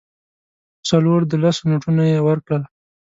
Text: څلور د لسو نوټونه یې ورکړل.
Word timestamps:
څلور 0.89 1.21
د 1.27 1.31
لسو 1.43 1.63
نوټونه 1.69 2.03
یې 2.11 2.19
ورکړل. 2.27 2.63